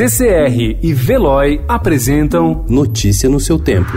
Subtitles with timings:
[0.00, 3.92] CCR e Veloy apresentam Notícia no seu tempo.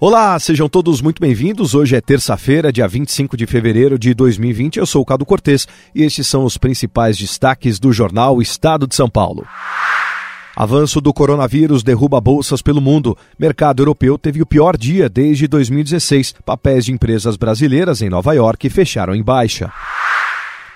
[0.00, 1.76] Olá, sejam todos muito bem-vindos.
[1.76, 4.78] Hoje é terça-feira, dia 25 de fevereiro de 2020.
[4.78, 8.96] Eu sou o Cado Cortês e estes são os principais destaques do jornal Estado de
[8.96, 9.46] São Paulo.
[10.60, 13.16] Avanço do coronavírus derruba bolsas pelo mundo.
[13.38, 16.34] Mercado europeu teve o pior dia desde 2016.
[16.44, 19.72] Papéis de empresas brasileiras em Nova York fecharam em baixa.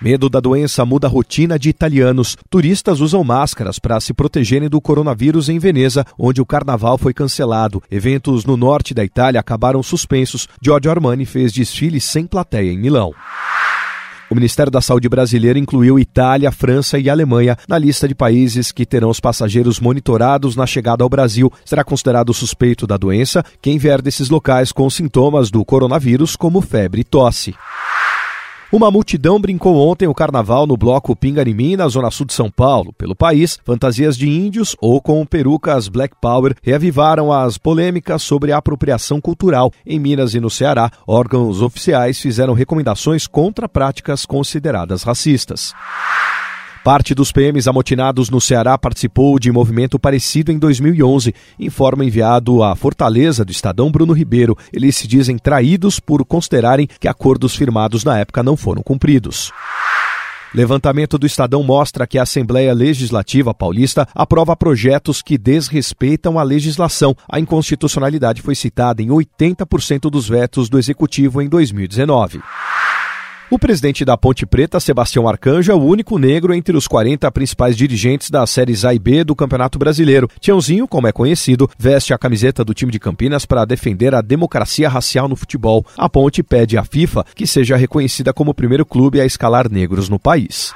[0.01, 2.37] Medo da doença muda a rotina de italianos.
[2.49, 7.83] Turistas usam máscaras para se protegerem do coronavírus em Veneza, onde o carnaval foi cancelado.
[7.91, 10.49] Eventos no norte da Itália acabaram suspensos.
[10.63, 13.13] Giorgio Armani fez desfile sem plateia em Milão.
[14.33, 18.87] O Ministério da Saúde brasileiro incluiu Itália, França e Alemanha na lista de países que
[18.87, 21.53] terão os passageiros monitorados na chegada ao Brasil.
[21.67, 27.03] Será considerado suspeito da doença quem vier desses locais com sintomas do coronavírus, como febre
[27.03, 27.55] e tosse.
[28.73, 32.91] Uma multidão brincou ontem o carnaval no bloco Pinganimim, na zona sul de São Paulo.
[32.95, 38.57] Pelo país, fantasias de índios ou com perucas Black Power reavivaram as polêmicas sobre a
[38.57, 39.71] apropriação cultural.
[39.85, 45.75] Em Minas e no Ceará, órgãos oficiais fizeram recomendações contra práticas consideradas racistas.
[46.85, 52.75] Parte dos PMs amotinados no Ceará participou de movimento parecido em 2011, informa enviado à
[52.75, 54.59] Fortaleza do Estadão Bruno Ribeiro.
[54.73, 59.53] Eles se dizem traídos por considerarem que acordos firmados na época não foram cumpridos.
[60.53, 67.17] Levantamento do Estadão mostra que a Assembleia Legislativa Paulista aprova projetos que desrespeitam a legislação.
[67.31, 72.43] A inconstitucionalidade foi citada em 80% dos vetos do Executivo em 2019.
[73.53, 77.77] O presidente da Ponte Preta, Sebastião Arcanjo, é o único negro entre os 40 principais
[77.77, 80.27] dirigentes das séries A e B do Campeonato Brasileiro.
[80.41, 84.89] Tiãozinho, como é conhecido, veste a camiseta do time de Campinas para defender a democracia
[84.89, 85.85] racial no futebol.
[85.99, 90.09] A Ponte pede à FIFA que seja reconhecida como o primeiro clube a escalar negros
[90.09, 90.73] no país.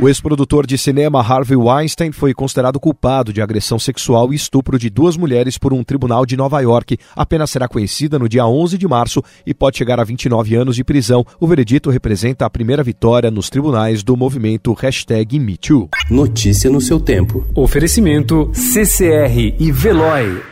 [0.00, 4.88] O ex-produtor de cinema Harvey Weinstein foi considerado culpado de agressão sexual e estupro de
[4.88, 6.96] duas mulheres por um tribunal de Nova York.
[7.14, 10.76] A pena será conhecida no dia 11 de março e pode chegar a 29 anos
[10.76, 11.26] de prisão.
[11.38, 15.90] O veredito representa a primeira vitória nos tribunais do movimento hashtag MeToo.
[16.10, 17.46] Notícia no seu tempo.
[17.54, 20.51] Oferecimento CCR e Veloy.